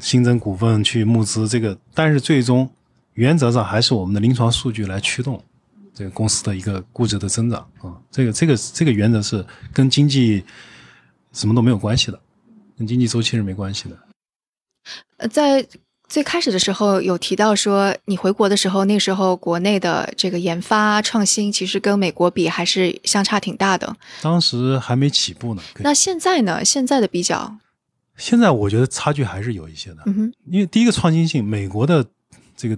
[0.00, 2.68] 新增股份去募资，这个但是最终
[3.14, 5.42] 原则上还是我们的临床数据来驱动
[5.94, 10.42] 这个公司的一个估值的增长啊、这个这个这个原则是跟经济
[11.32, 12.20] 什么都没有关系的，
[12.78, 13.98] 跟经济周期是没关系的。
[15.18, 15.66] 呃，在
[16.12, 23.96] 最开始的时候有提到说，你回国的时候，那时候国内的这个研发创新其实跟美国比还是相差挺大的。
[24.20, 26.62] 当时还没起步呢，那现在呢？
[26.62, 27.56] 现在的比较，
[28.18, 30.02] 现在我觉得差距还是有一些的。
[30.04, 32.04] 嗯哼，因为第一个创新性，美国的
[32.54, 32.76] 这个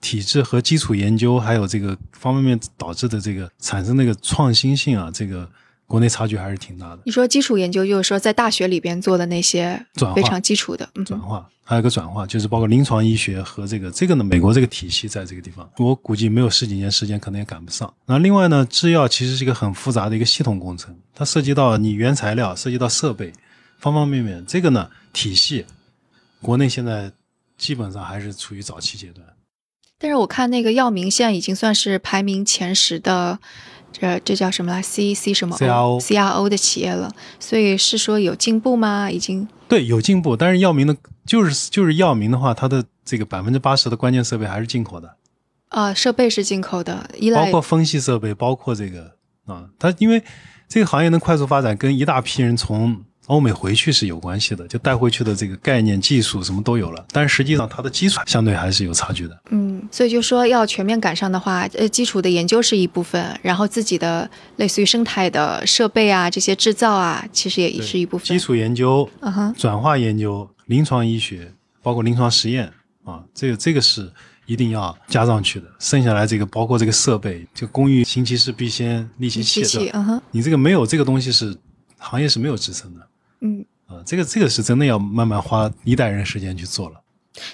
[0.00, 5.50] 体制和基础研究，还有这个方方面面导致的这个产生那个创新性啊，这个
[5.94, 6.98] 国内差距还是挺大的。
[7.04, 17.94] 你说基础研究，就是说在大学里边做的那些转化非常基础的，嗯，转化还有一个转化，就是包括临床医学和这个这个呢，美国这个体系在这个地方，我估计没有十几年时间，可能也赶不上。
[18.06, 23.32] 那另外呢，制药其实是一个很复杂的一个系统工程，它涉及到你原材料，涉及到设备，
[23.78, 24.44] 方方面面。
[24.48, 25.64] 这个呢，体系
[26.42, 27.12] 国内现在
[27.56, 29.24] 基本上还是处于早期阶段。
[29.96, 33.38] 但是我看那个药明现在已经算是排名前十的
[33.96, 39.08] 这这叫什么来？C C 什么 CRO C R O 的企业了，所以是说有进步吗？
[39.08, 45.16] 已经对，有进步，但是药明的，就是就是药明的话，它的这个百分之八十的关键设备还是进口的，
[45.68, 49.12] 啊、设备是进口的，依赖包括分析设备，包括这个
[49.46, 50.22] 啊，它因为
[50.68, 59.40] 这个行业能快速发展，跟一大批人从欧美回去是有关系的，就带回去的这个概念、技术什么都有了，但是实际上它的基础相对还是有差距的。
[59.50, 68.26] 嗯，所以就说要全面赶上的话，呃，基础的研究是一部分，然后自己的类似于生态的设备啊，这些制造啊，其实也是一部分。
[68.26, 71.50] 基础研究、嗯哼，转化研究、临床医学，
[71.82, 72.70] 包括临床实验
[73.04, 74.10] 啊，这个这个是
[74.44, 75.66] 一定要加上去的。
[75.78, 81.56] 剩下来这个包括这个设备，就工欲行其事必先利其器，嗯哼，你这个没有这个东西是
[81.98, 83.00] 行业是没有支撑的
[83.44, 83.64] 嗯。
[83.86, 84.02] 啊。
[84.04, 87.00] 这个这个是真的要慢慢花一代人时间去做了。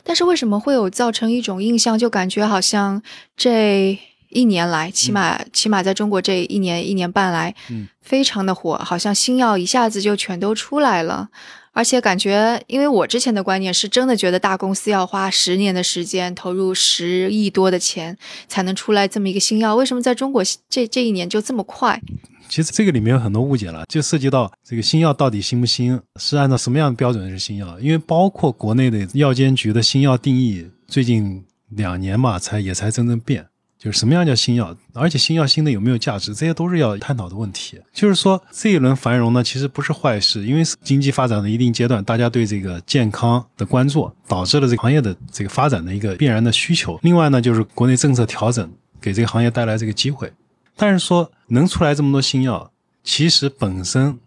[0.05, 3.03] 但是为什么会有造成一种印象，就感觉好像
[3.37, 3.99] 这
[4.29, 11.31] 一年来，起码、起码在中国这一年一年半来，嗯，非常的火，好像新药一下子就全都出来了。
[11.73, 22.03] 而且感觉，因为我之前的观念是真的觉得大公司要花十年的时间，投入十亿多的钱才能出来这么一个新药，为什么在中国这这一年就这么快？
[22.51, 27.79] 其实这个里面有很多误解了，就涉及到这个新药到底新不新，是按照什么样的标准是新药？
[27.79, 33.47] 因为包括国内的药监局的新药定义，最近两年嘛才也才真正变，
[33.79, 37.81] 就是什么样叫新药，而且新药新的有没有价值，这些都是要探讨的问题。
[37.93, 46.99] 就是说这一轮繁荣呢，其实不是坏事，因为经济发展的一定阶段，大家对这个健康的关注，导致了这个行业的这个发展的一个必然的需求。
[47.03, 48.69] 另外呢，就是国内政策调整
[49.01, 50.33] 给这个行业带来这个机会。
[50.81, 52.73] 但是说能出来这么多新药，
[53.05, 54.19] 其实本身，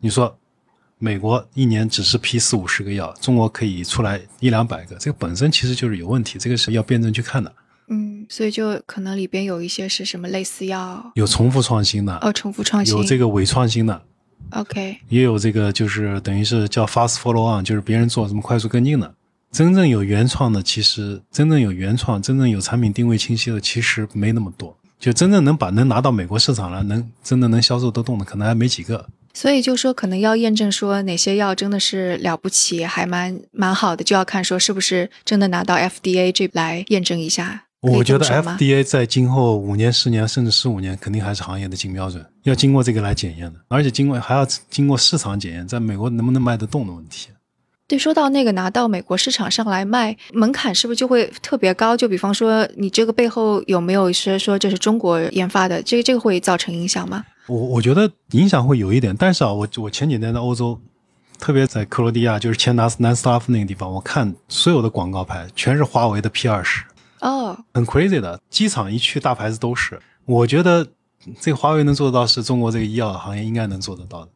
[0.00, 0.36] 你说
[0.98, 7.54] 美国一年只是批四五十个药，中国可以出来一两百个，这个本身其实就是有问题，这个是要辩证去看的。
[7.86, 14.02] 嗯，所以就可能里边有一些是什么类似药有重复创新的，哦，重复创新，有这个伪创新的
[14.50, 19.14] ，OK，也有这个就是等于是叫 fast follow on，就是别人做什么快速跟进的。
[19.52, 24.76] 真正有原创的，其实真正有原创、真正有产品定位清晰的，其实没那么多。
[25.00, 29.08] 就真正能把能拿到美国市场了，能真的能销售得动的，可能还没几个。
[29.32, 37.64] 所以就说可能要验证说哪些药真的是了不起，还蛮蛮好的，就要看说是不是真的拿到 FDA 这来验证一下。
[37.80, 47.28] 我觉得 FDA 在今后五年、十年甚至十五年，肯定还是行业的金标准，要经过这个来检验的，而且经过还要经过市场检验，在美国能不能卖得动的问题。
[47.90, 51.96] 对，说到那个拿到美国市场上来卖，门槛是不是就会特别高？
[51.96, 55.82] 就比方说，你这个背后有没有说说这是中国研发的？
[55.82, 57.24] 这个这个会造成影响吗？
[57.48, 60.80] 我我觉得影响会有一点，但是啊，我我前几年在欧洲，
[61.40, 66.84] 特别在克罗地亚，就是前南南斯拉夫那个地方，我看所有的广告牌全是华为的 P 二十，
[67.22, 68.40] 哦，很 crazy 的。
[68.48, 70.00] 机场一去，大牌子都是。
[70.26, 70.86] 我觉得
[71.40, 74.30] 这个华为能做得到，是中国这个医药行业应该能做得到的。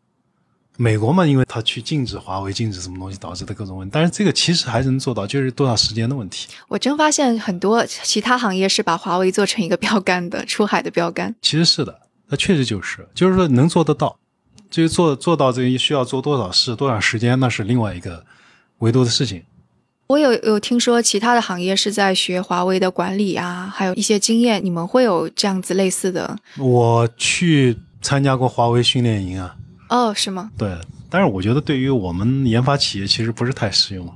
[0.76, 6.48] 美国嘛，因为它去禁止华为、禁止什么东西导致的各种问题，但是这个其实还是能做到，就是多少时间的问题。
[6.68, 11.34] 我真发现很多其他行业是把华为做成一个标杆的，出海的标杆。
[11.40, 14.16] 其实是的，那确实就是，就是说能做得到，
[14.68, 18.24] 至于做做到这个需要做多少事、多少时间，那是另外一个
[18.78, 19.42] 维度的事情。
[20.08, 26.36] 我有有听说其他的行业是在学华为的管理啊，还有一些经验，你们会有这样子类似的？
[26.58, 29.56] 我去参加过华为训练营啊，
[29.94, 30.50] 哦，是吗？
[30.58, 30.76] 对，
[31.08, 34.12] 但是我觉得对于我们研发企业其实不是太适用，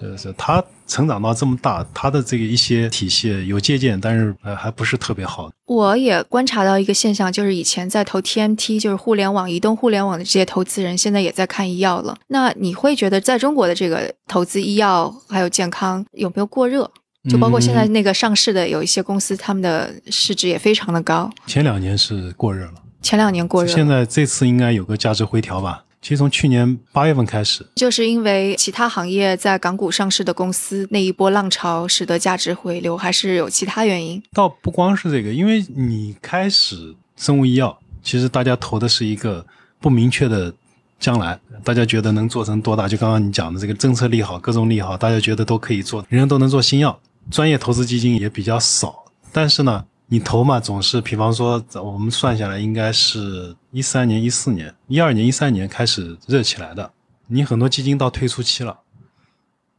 [0.00, 5.50] 就是它成长到这么大，它的这个一些体系有借鉴，但是呃还不是特别好。
[5.66, 12.16] 我也观察到一个现象，就是以前在投 TMT，就是互联网、移动互联网的这些投资人，现在也在看医药了。
[12.28, 16.88] 那你会觉得在中国的这个投资医药还有健康有没有过热？
[17.28, 23.72] 就包括现在那个上市的有一些公司，他们的市值也非常的高，前两年是过热了，前两年过热。
[23.72, 25.84] 现在这次应该有个价值回调吧。
[26.00, 34.22] 其实从去年八月份开始，就是因为其他行业在港股上市的公司那一波浪潮，使得价值回流，还是有其他原因？
[34.32, 39.44] 倒不光是这个，因为你开始生物医药，其实大家投的是一个
[39.80, 40.54] 不明确的
[41.00, 42.86] 将来，大家觉得能做成多大？
[42.86, 46.96] 就刚刚你讲的这个政策利好，各种利好，大家觉得都可以做，人人都能做新药，
[47.28, 49.04] 专业投资基金也比较少。
[49.32, 56.90] 但是呢，你投嘛，总是比方说我们算下来，应该是一三年、一四年、一二年、一三年开始热起来的，
[57.26, 58.80] 你很多基金到退出期了。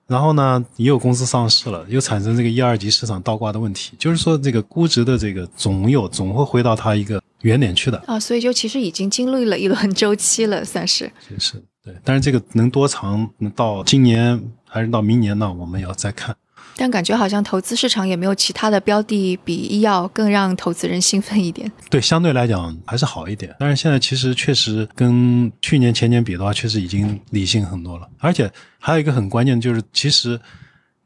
[0.05, 11.11] 然后呢，也有公司上市了，又产生这个一二级市场倒挂的问题，就是说这个估值的这个总有总会回到它一个原点去的，啊，所以就其实已经经历了一轮周期了，算是。
[11.37, 11.95] 是对。
[12.03, 15.51] 但是这个能多长，能到今年还是到明年呢？
[15.53, 16.35] 我们要再看。
[16.79, 21.69] 但感觉好像投资市场也没有其他的标的比医药更让投资人兴奋一点。
[21.89, 23.53] 对，相对来讲还是好一点。
[23.59, 28.07] 但是现在其实确实跟去年前年比的话，确实已经理性很多了。
[28.19, 30.39] 而且还有一个很关键就是，其实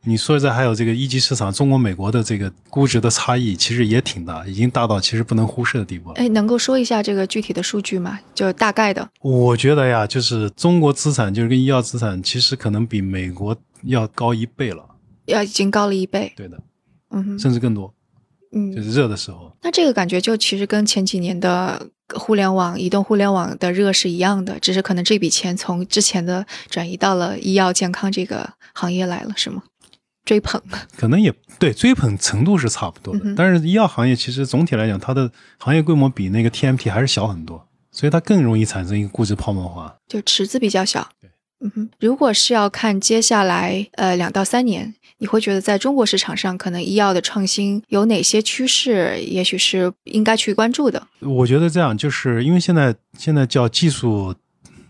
[0.03, 6.15] 你说在还有这个一级市场，中国美国的这个估值的差异其实也挺大，已经大到其实不能忽视的地步了。
[6.17, 8.19] 哎，能够说一下这个具体的数据吗？
[8.35, 9.09] 就大概的。
[9.21, 14.85] 我觉得呀，就是中国资产就是跟医药资产，其实可能比美国要高一倍了。
[15.25, 16.57] 要已经高了一倍，对的，
[17.11, 17.93] 嗯，甚至更多，
[18.51, 19.55] 嗯，就是热的时候。
[19.61, 29.63] 那这个感觉就其实跟前几年的互联网、移动互联网的热是一样的，只是可能这笔钱从之前的转移到了医药健康这个行业来了，是吗？
[30.25, 30.61] 追捧？
[30.95, 33.35] 可能也对，追捧程度是差不多的。
[33.35, 41.09] 但是医药行业其实总体来讲，它的行业规模比那个 TMT 还是小很多，所以它更容易产生一个估值泡沫化，就池子比较小。
[41.19, 41.29] 对，
[41.99, 44.93] 如果是要看接下来呃两到三年。
[45.19, 49.17] 你会觉得在中国市场上，可能医药的创新有哪些趋势？
[49.21, 51.01] 也许是应该去关注的。
[51.21, 54.35] 我觉得这样，就是因为现在现在叫技术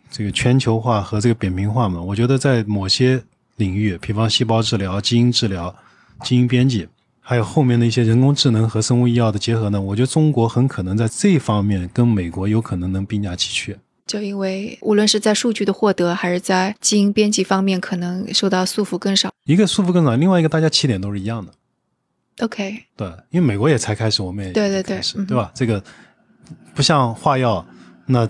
[0.09, 2.01] 这个全球化和这个扁平化嘛。
[2.01, 3.23] 我觉得在某些
[3.57, 5.75] 领域，比方细胞治疗、基因治疗、
[6.23, 6.87] 基因编辑，
[7.19, 13.77] 还有后面的一些人工智能和生物医药的结合呢，我觉得中国很可能在这方面跟美国有可能能并驾齐驱。
[14.05, 19.31] 就因为无论是在数据的获得，还是在基因编辑方面，可能受到束缚更少。
[19.45, 21.51] 一个束缚更少，另外一个大家起点都是一样的。
[22.39, 25.51] OK，对，因为美国也才开始，我们也对对对，对吧？
[25.53, 25.83] 这个
[26.73, 27.65] 不像化药，
[28.05, 28.27] 那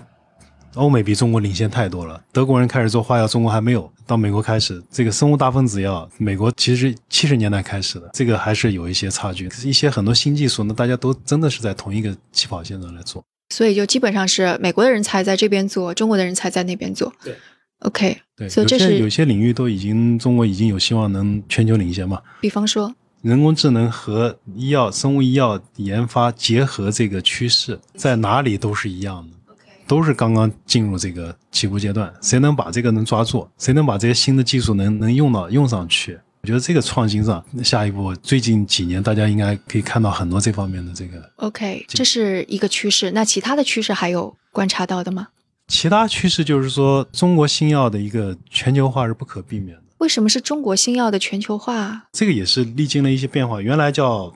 [0.74, 2.22] 欧美比中国领先太多了。
[2.32, 9.48] 德国人开始做化药，中国还没有；到美国开始，这个生物大分子药，美国其实七十年代开始的，这个还是有一些差距。
[9.64, 13.24] 一些很多新技术那，大家都真的是在同一个起跑线上来做。
[13.50, 17.12] 所以就基本上是美国的人才在这边做，中国的人才在那边做。
[17.22, 17.34] 对
[17.80, 22.20] ，OK，对，所以这是有些领域都已经中国已经有希望能全球领先嘛。
[22.40, 29.54] 比方说，人工智能和医药、生物医药研发结合这个趋势，在哪里都是一样的，
[29.86, 32.12] 都是刚刚进入这个起步阶段。
[32.20, 36.18] 谁能把这个能抓住，谁能把这些新的技术能能用到用上去？
[36.44, 41.30] 我觉得这个创新上，下一步最近几年大家应该可以看到很多这方面的这个。
[41.36, 43.10] OK，这是一个趋势。
[43.12, 45.28] 那其他的趋势还有观察到的吗？
[45.68, 49.82] 其他趋势就是说，中国新药的一个全球化是不可避免的。
[49.96, 52.04] 为什么是中国新药的全球化？
[52.12, 53.62] 这个也是历经了一些变化。
[53.62, 54.30] 原来叫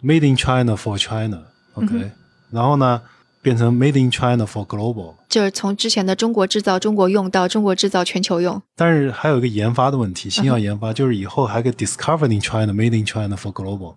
[0.00, 2.12] Made in China for China，OK，
[2.52, 3.02] 然后呢？
[3.40, 8.60] 变成 Made in China for Global，就是从之前的中国制造、中国用到中国制造、全球用。
[8.74, 13.94] 但是还有一个研发的问题，新药研发就是以后还可以 Discovered in China, Made in China for Global，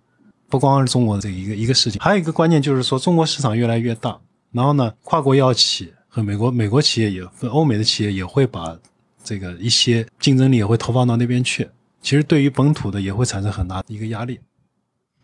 [0.47, 1.99] 不光是中国的这一个一个事情。
[1.99, 4.19] 还有一个关键就是说，中国市场越来越大，
[4.51, 8.77] 然后呢，跨国药企和美国美国企业也欧美的企业也会把
[9.23, 11.67] 这个一些竞争力也会投放到那边去。
[12.01, 14.39] 其实对于本土的也会产生很大的一个压力。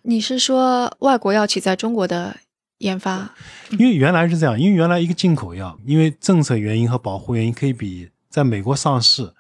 [0.02, 2.36] 你是说外国药企在中国的？
[2.80, 3.34] 研发，
[3.72, 9.34] 因为原来是这样，因为原来一个进口药，因为政策原因和保护原因，可以比在美国上市，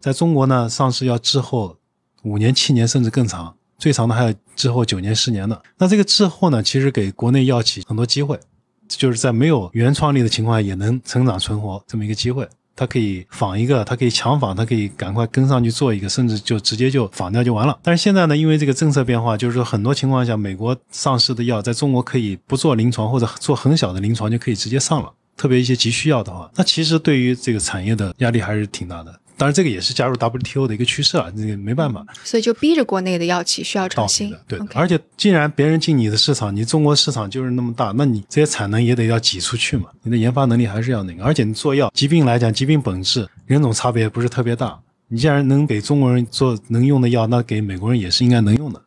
[0.00, 1.76] 在中国呢上市要滞后
[2.22, 5.62] 五年、七年甚至更长，最长的还有滞后九年、十年的。
[5.78, 8.40] 那这个滞后呢，其实给国内药企很多机会，
[8.88, 12.48] 就是在没有原创力的情况下也能成长存活这么一个机会。
[12.74, 17.78] 它可以仿一个，它可以强仿，它可以赶快跟上去做一个，甚至就直接就仿掉就完了。
[17.82, 29.18] 但是现在呢，因为这个政策变化，就是说很多情况下，美国上市的药在中国可以不做临床或者做很小的临床就可以直接上了，特别一些急需药的话，那其实对于这个产业的压力还是挺大的。
[29.42, 32.06] 当然，这个也是加入 WTO 的一个趋势啊，这个没办法。
[32.22, 34.32] 所以就逼着国内的药企需要创新。
[34.46, 39.88] 对，而且既然别人进你的市场，你中国市场就是那么大，那你这些产能也得要挤出去嘛。
[40.04, 41.24] 你的研发能力还是要那个。
[41.24, 44.78] 而且你做药，疾病来讲，疾病本质人种差别不是特别大。
[45.08, 48.80] 你既然能给中国人做能用的药，那给美国人也是应该能用的。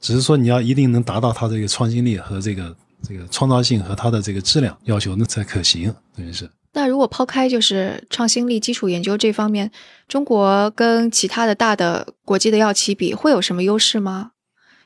[0.00, 6.48] 只是说你要一定能达到它这个创新力和这个这个创造性和它的这个质量要求，那才可行，等于是。
[6.78, 9.68] 那如果抛开就是创新力、基础研究这方面，
[10.06, 14.30] 中国跟其他的大的国际的药企比，会有什么优势吗？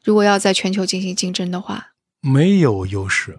[0.02, 1.88] 如果要在全球进行竞争的话，
[2.22, 3.38] 没有优势，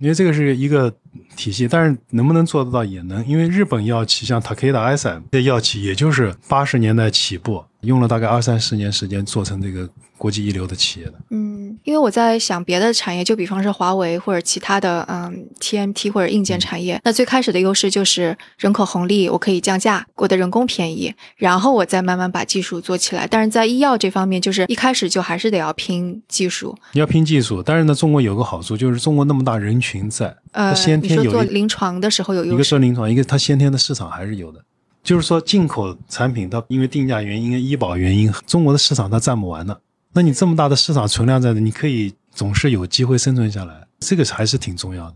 [0.00, 0.94] 因为这个是一个
[1.34, 9.88] 体系，但是能不能做得到也能，因为日本药企像 Takeda、SM 这药企，也就是八十年代起步，用了大概二三十年时间做成这个。
[10.18, 23.28] 国际一流的企业的，嗯，因为我在想别的产业，就比方说华为或者其他的，嗯，TMT 或者硬件产业，那最开始的优势就是人口红利，我可以降价，我的人工便宜，然后我再慢慢把技术做起来。
[23.28, 27.62] 但是在医药这方面，就是一开始就还是得要拼技术，你要拼技术。
[27.62, 34.60] 但是呢，中国有个好处，就是中国那么大人群在，呃，先天有做临床的时候有优势，一个做临床，一个它先天的市场还是有的。
[35.08, 39.80] 就是说进口产品它因为定价原因、医保原因，中国的市场它占不完的。
[40.12, 45.14] 那你这么大的市场存量在这，你可以总是有机会生存下来，这个还是挺重要的。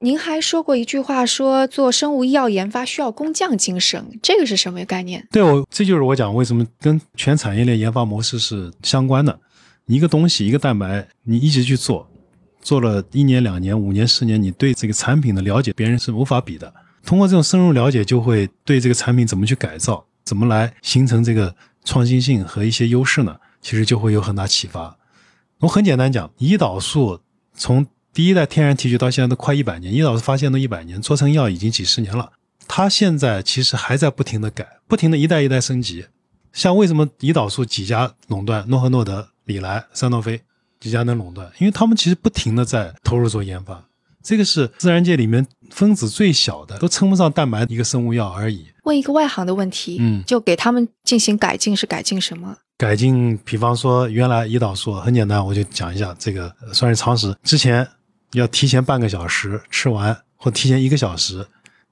[0.00, 5.26] 您还说过一句话，说做生物医药研发需要工匠精神，这个是什么概念？
[5.32, 9.40] 对我，这就是我讲为什么跟全产业链研发模式是相关的。
[9.86, 12.06] 一个东西，一个蛋白，你一直去做，
[12.60, 16.70] 做了一年、两年、五年、十年，你对这个产品的了解，别人是无法比的。
[17.04, 23.36] 通过这种深入了解，就会对这个产品怎么去改造，怎么来形成这个创新性和一些优势呢？
[23.60, 24.96] 其实就会有很大启发。
[25.58, 27.20] 我很简单讲，胰岛素
[27.54, 32.32] 从第一代天然提取到现在都快一百年，胰岛素发现都一百年，做成药已经几十年了。
[32.66, 36.06] 它现在其实还在不停的改，不停的一代一代升级。
[36.52, 40.40] 像为什么胰岛素几家垄断，诺和诺德、礼来、赛诺菲
[40.78, 41.50] 几家能垄断？
[41.58, 43.84] 因为他们其实不停的在投入做研发。
[44.22, 48.66] 这个是自然界里面分子最小的，都称不上蛋白一个生物药而已。
[48.84, 52.56] 问一个外行的问题，嗯，就给他们进行改进是改进什么？
[52.76, 57.36] 改进，比方说原来胰岛素很简单，我就讲一下这个算是常识。
[57.42, 57.86] 之前
[58.32, 61.36] 要提前半个小时吃完，或提前一个小时，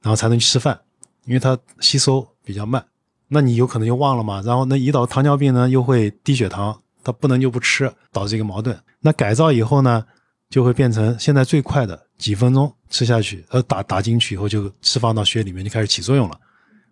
[0.02, 0.78] 然后才能去吃饭，
[1.26, 2.84] 因为它吸收比较慢。
[3.28, 4.40] 那你有可能就忘了嘛？
[4.46, 8.78] 然后那胰岛糖尿病呢又会低血糖，它不能就不吃，导致一个矛盾。
[9.00, 10.02] 那改造以后呢，
[10.50, 16.38] 就会变成现在最快的几分钟吃下去，呃打打进去以后就释放到血里面就开始起作用了。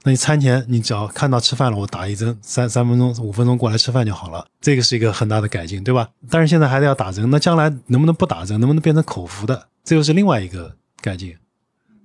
[0.02, 6.08] 那你餐前你只要看到吃饭了，我打一针，三三分钟、五分钟过来吃饭就好了，这个是一个很大的改进，对吧？
[6.30, 11.34] 但是现在还得要打针，那将来能不能不打针，能不能变成口服的，这又是另外一个改进。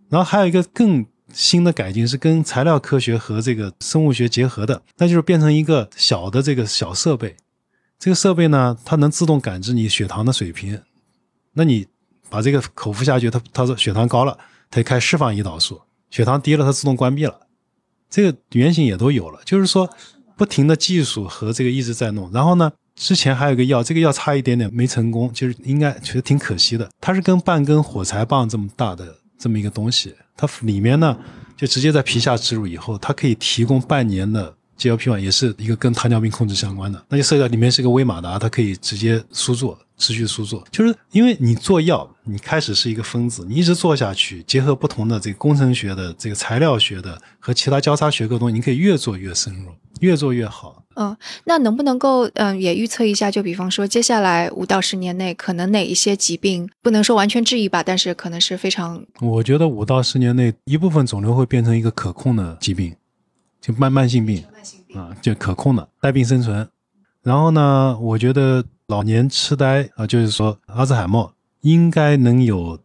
[0.10, 7.36] 然后还有一个更新的改进是跟材料科学和这个生物学结合的，那就是变成一个小的这个小设备，
[8.00, 10.82] 这个设备呢，它能自动感知你血糖的水平，
[11.54, 11.86] 那你
[12.30, 14.38] 把这个口服下去，它它说血糖高了，
[14.70, 17.40] 它就开始释放胰岛素，血糖低了，它自动关闭了。
[18.10, 19.90] 这个原型也都有了，就是说
[20.36, 22.32] 不停的技术和这个一直在弄。
[22.34, 26.90] 然后呢，之前还有一个药，这个药差一点点没成功，就是应该其实挺可惜的。
[27.00, 31.18] 它是跟半根火柴棒这么大的这么一个东西，它里面呢
[31.56, 37.02] 就直接在皮下植入以后，它可以提供半年的 GLP-1，也是一个跟糖尿病控制相关的。
[37.08, 39.78] 那就涉及到里面是个微马达，它可以直接输注。
[40.02, 50.84] 持续输做，就是因为你做药，你开始是一个分子，你一直做下去，结合不同的这个工程学的、这个材料学的和其他交叉学科东西，你可以越做越深入，越做越好。
[50.96, 53.30] 嗯，那能不能够嗯也预测一下？
[53.30, 59.06] 就比方说，接下来五到十年内，可能哪一些疾病不能说完全治愈吧，但是可能是非常……
[59.22, 62.94] 我觉得五到十年内，一部分肿瘤会变成一个可控的疾病，
[63.62, 66.68] 就慢慢性病，慢性病啊，就可控的带病生存。
[67.24, 68.66] 然后呢，我觉得。
[68.92, 72.78] 老年痴呆啊，就是说阿兹海默应该能有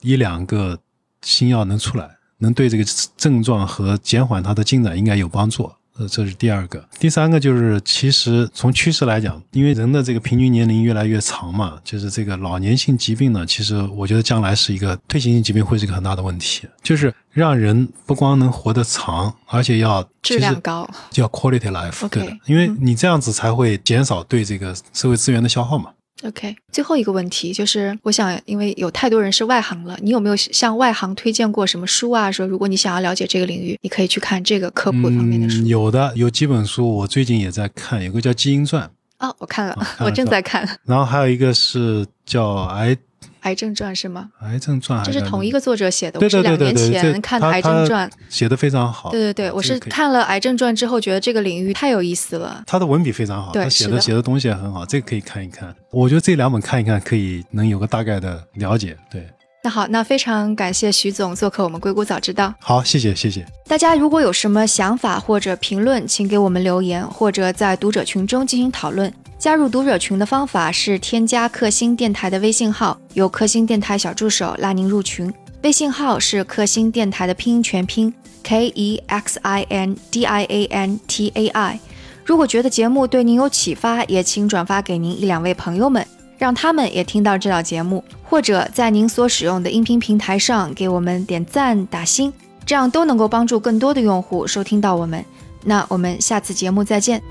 [0.00, 0.78] 一两个
[1.22, 2.84] 新药能出来，能对这个
[3.16, 5.72] 症状和减缓它的进展应该有帮助。
[6.00, 6.82] 呃，这是第二个。
[6.98, 22.08] 第三个就是，其实从趋势来讲，因为人的这个平均年龄越来越长嘛，就是这个老年性疾病呢，其实我觉得将来是一个退行性疾病会是一个很大的问题，就是让人不光能活得长，而且要质量高，叫 quality life。
[22.08, 25.90] 对，因为你这样子才会减少对这个社会资源的消耗嘛。
[26.22, 32.30] OK，最后一个问题就是，我想，因为有太多人是外行了，你有没有向外行推荐过什么书啊？
[32.30, 35.62] 说如果你想要了解这个领域，你可以去看这个科普方面的书。
[35.66, 38.90] 有的，有几本书，我最近也在看，有个叫《基因传》
[39.26, 40.68] 哦，我看了， 我正在看。
[40.84, 42.94] 然后还有一个是叫《癌》。
[43.40, 44.28] 癌症传是吗？
[44.42, 46.18] 癌症传，这是同一个作者写的。
[46.20, 49.10] 对对对对对，两年前看的癌症传，写的非常好。
[49.10, 52.62] 对对对，我是看了癌症传之后，觉得这个领域太有意思了。
[52.66, 55.74] 他的文笔非常好，他写的写的东西也很好，这个可以看一看。
[55.90, 58.96] 我觉得这两本看一看，可以能有个大概的了解。
[59.10, 59.26] 对。
[59.62, 62.54] 那好，那非常感谢徐总做客我们硅谷早知道。
[62.60, 63.46] 好，谢谢谢谢。
[63.66, 69.12] 大家如果有什么想法或者评论，请给我们留言，或者在读者群中进行讨论。
[69.40, 75.32] 加入读者群的方法是添加克星电台的微信号，由克星电台小助手拉您入群。
[75.62, 78.12] 微信号是克星电台的拼音全拼
[78.42, 81.80] K E X I N D I A N T A I。
[82.22, 86.06] 如果觉得节目对您有启发，也请转发给您一两位朋友们。
[86.36, 92.30] 让他们也听到这档节目，或者在您所使用的音频平台上给我们点赞打星，
[92.66, 95.24] 这样都能够帮助更多的用户收听到我们。
[95.64, 97.22] 那我们下次节目再见。